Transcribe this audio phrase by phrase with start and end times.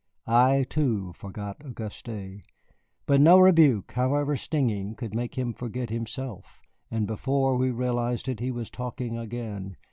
[0.25, 2.07] I, too, forgot Auguste.
[3.05, 8.39] But no rebuke, however stinging, could make him forget himself, and before we realized it
[8.39, 9.77] he was talking again.